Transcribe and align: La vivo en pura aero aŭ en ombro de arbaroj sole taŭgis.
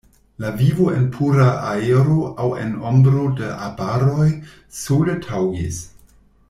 La 0.43 0.49
vivo 0.59 0.85
en 0.93 1.03
pura 1.17 1.45
aero 1.73 2.15
aŭ 2.45 2.49
en 2.63 2.73
ombro 2.93 3.29
de 3.41 3.53
arbaroj 3.69 4.27
sole 4.83 5.19
taŭgis. 5.29 5.85